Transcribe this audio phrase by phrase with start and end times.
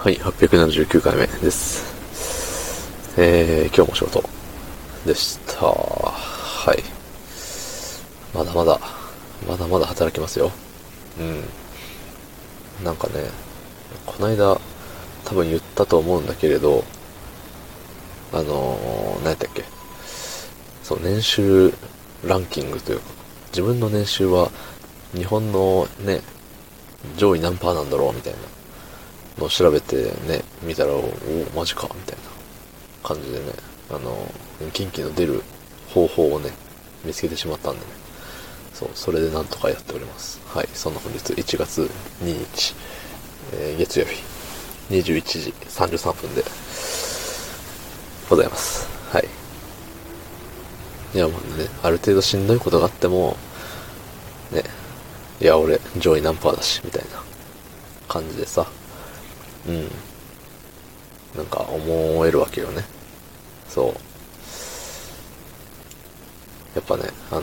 [0.00, 1.82] はい、879回目です。
[3.18, 4.22] えー、今日も仕事
[5.04, 5.66] でした。
[5.66, 6.84] はい。
[8.32, 8.78] まだまだ、
[9.48, 10.52] まだまだ働きますよ。
[11.18, 11.22] う
[12.80, 12.84] ん。
[12.84, 13.14] なんかね、
[14.06, 14.60] こないだ、
[15.24, 16.84] 多分言ったと思うんだけれど、
[18.32, 19.64] あのー、何やったっけ？
[20.84, 21.74] そう、年収
[22.24, 23.04] ランキングというか、
[23.50, 24.52] 自分の年収は
[25.12, 26.20] 日本のね、
[27.16, 28.38] 上位何パーなんだろうみたいな
[29.38, 29.96] の調べて
[30.26, 31.14] ね、見たら、おお、
[31.54, 33.52] マジかみたいな感じでね、
[33.90, 34.30] あの、
[34.72, 35.42] 近畿の出る
[35.94, 36.50] 方法をね、
[37.04, 37.86] 見つけてしまったんでね、
[38.74, 40.40] そう、それでなんとかやっております。
[40.46, 41.90] はい、そんな本日1月
[42.22, 42.74] 2日、
[43.52, 44.22] えー月曜日、
[44.90, 46.44] 21時33分で
[48.28, 48.86] ございます。
[49.10, 49.28] はい。
[51.14, 53.36] いや、もうね、ある程度しんどいことがあっても、
[54.52, 54.62] ね、
[55.40, 57.22] いや、俺、上位何パーだし、みたいな
[58.08, 58.66] 感じでさ、
[59.66, 59.90] うん。
[61.36, 62.84] なんか思えるわけよね。
[63.68, 63.94] そう。
[66.74, 67.42] やっぱね、あの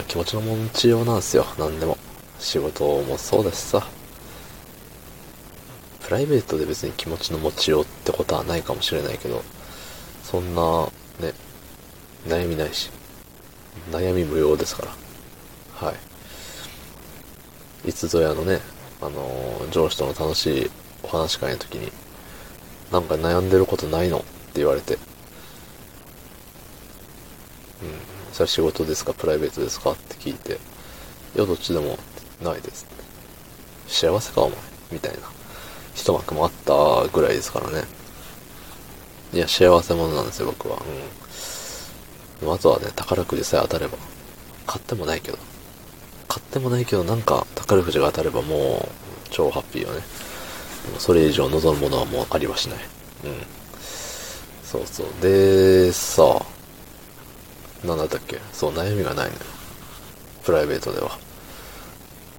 [0.00, 1.96] ー気持ちの持ちようなんですよ、なんでも。
[2.38, 3.86] 仕事もそうだしさ。
[6.04, 9.42] プライベートで別に気持ちの持ちようってことはないかもしれないけど、
[10.22, 10.86] そんな、
[11.20, 11.32] ね、
[12.28, 12.90] 悩みないし、
[13.90, 14.82] 悩み無用ですか
[15.80, 15.88] ら。
[15.88, 15.94] は
[17.84, 17.88] い。
[17.88, 18.60] いつぞやのね、
[19.00, 20.70] あのー上司との楽しい
[21.06, 21.92] お話し会の時に、
[22.92, 24.18] なんか悩んでることないの？
[24.18, 24.26] って
[24.56, 25.00] 言われて、うん、
[28.32, 29.14] それは仕事ですか？
[29.14, 29.92] プライベートですか？
[29.92, 31.98] って聞いて、いや、どっちでも
[32.42, 32.86] ないです。
[33.88, 34.58] 幸せかお前？
[34.92, 35.18] みたいな
[35.94, 37.84] 一幕もあったぐらいですからね。
[39.32, 40.76] いや、幸せ者なんですよ、僕は。
[40.76, 42.40] うん。
[42.40, 43.98] でもあとはね、宝くじさえ当たれば。
[44.66, 45.38] 買ってもないけど。
[46.28, 48.88] 買ってもないけど、なんか宝くじが当たればもう、
[49.30, 50.02] 超ハッピーよね。
[50.98, 52.78] それ以上望むものはもうありはしない。
[53.24, 53.46] うん。
[54.62, 55.06] そうそう。
[55.22, 58.40] で、さあ、なんだったっけ？
[58.52, 59.38] そう、悩みがないのよ。
[60.44, 61.18] プライベートでは。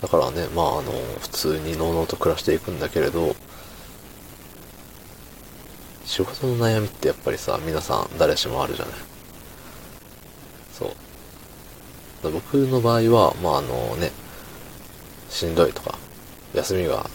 [0.01, 3.35] だからね、まああの、普通にのうのうと暮らしていくんだけれど、
[6.05, 8.95] 仕事の悩みってやっぱりさ、皆さん誰しもあるじゃない。
[10.73, 10.85] そ
[12.23, 12.31] う。
[12.31, 14.11] 僕の場合は、まああのね、
[15.29, 15.97] しんどいとか、
[16.53, 17.09] 休みが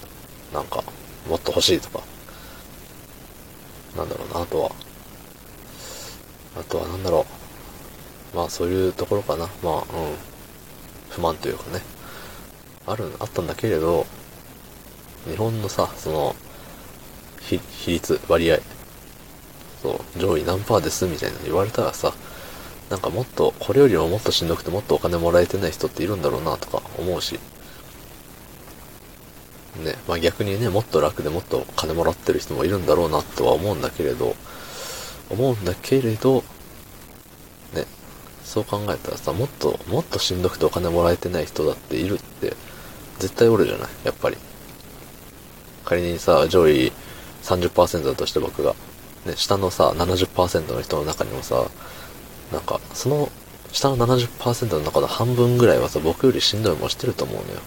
[0.53, 0.82] なんか
[1.28, 2.00] もっと欲しいとか、
[3.97, 4.71] なんだろうな、あとは、
[6.59, 7.27] あとはなんだろ
[8.33, 8.37] う。
[8.37, 9.49] まあそういうところかな。
[9.62, 9.83] まあ、うん。
[11.10, 11.83] 不満というかね。
[12.87, 14.06] ある、あったんだけれど、
[15.28, 16.37] 日本のさ、その、
[17.41, 18.59] 比比率、割合、
[19.83, 22.12] そう、上位何パーですみたいなの言われたらさ、
[22.91, 27.39] なんかもっと、これよりももっとしんどくてもっとお金もらえてない人っているんだろうなとか思うし、
[29.77, 34.37] ね、まあ逆にね、もっと楽でもっと金もらってる人もいるんだろうなとは思うんだけれど、
[35.31, 36.44] 思うんだけれど、
[37.75, 37.87] ね、
[38.44, 42.55] そう考えたらさ、もっと、もっとしんどくてお金もらえてない人だっているって、
[43.19, 43.88] 絶対おるじゃない？
[44.05, 44.37] やっぱり。
[45.84, 46.93] 仮にさ、上位
[47.43, 48.75] 30%だとして僕が、
[49.25, 51.65] ね、下のさ、70%の人の中にもさ、
[52.53, 53.31] なんか、その、
[53.72, 57.60] 下の70%の中の半分ぐらいはさ、僕よりしんどい思いしてると思うのよ。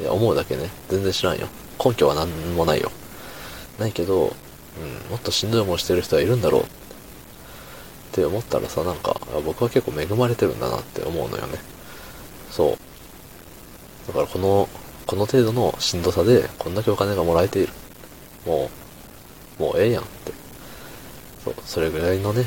[0.00, 0.70] いや、思うだけね。
[0.88, 1.48] 全然知らんよ。
[1.82, 2.90] 根拠は何もないよ。
[3.78, 6.66] ないけど、うん、もっとしんどい思いしてる人はいるんだろうっ
[8.12, 11.58] て思ったらさ、なんか、僕は結構恵まれてるんだなって思うのよね。
[12.50, 12.76] そう。
[14.08, 14.68] だからこの、
[15.06, 17.72] この程度のしんどさで、こんだけお金がもらえている。
[18.46, 18.70] も
[19.58, 20.32] う、もうええやんって。
[21.44, 22.46] そう、それぐらいのね、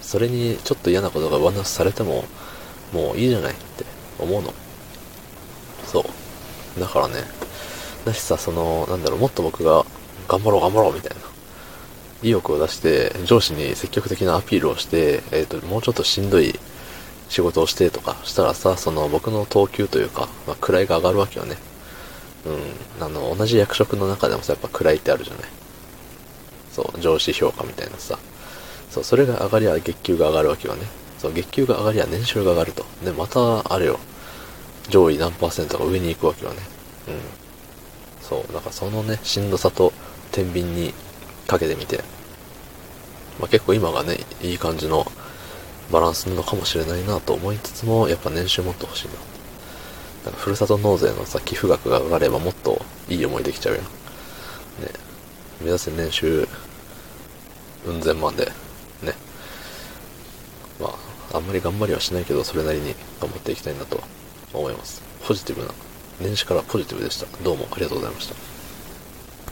[0.00, 2.24] それにちょっと嫌なことが上乗せされても、
[2.92, 3.84] もういいじゃないって
[4.18, 4.54] 思うの。
[6.78, 7.14] だからね、
[8.04, 9.84] だしさ、その、なんだろう、もっと僕が、
[10.28, 11.22] 頑張ろう頑張ろうみたいな、
[12.22, 16.58] 意欲を出して、上司に積極的なアピールをして、えっ、と、もうちょっとしんどい
[17.28, 21.56] 仕事をしてとかしたらさ、その僕の等級というか、まあ、位が上がるわけよね。
[22.98, 23.04] うん。
[23.04, 25.44] あの、同じ役職の中でもさ、やっぱ位ってあるじゃない。
[26.72, 28.18] そう、上司評価みたいなさ。
[28.90, 30.86] そう、それが上がりゃ月給が上がるわけよね。
[31.18, 32.84] そう、月給が上がりゃ年収が上がると。
[33.04, 33.98] で、また、あれよ、
[34.88, 36.58] 上位何パーセントが上に行くわけよね。
[37.08, 37.14] うん。
[38.26, 39.92] そう、だからそのね、しんどさと
[40.32, 40.94] 天秤に
[41.46, 41.98] かけてみて、
[43.38, 45.06] まあ、結構今がね、いい感じの
[45.92, 49.14] バランスなのかもしれないなと思いつつも、やっぱ年収もっと欲しいな。
[50.24, 53.80] なんかふるさと納税のさ、寄付額が上がればもっといい思いできちゃうよ。
[53.80, 53.86] ね。
[55.60, 56.48] 目指せ年収、
[57.86, 58.46] うん千万で、
[59.02, 59.14] ね。
[60.80, 60.88] ま
[61.32, 64.02] あ、あんまり頑張りはしないけど、それなりに頑張っていきたいなと
[64.52, 65.02] 思います。
[65.26, 65.72] ポジティブな、
[66.20, 67.26] 年始からポジティブでした。
[67.42, 68.57] どうもありがとうございました。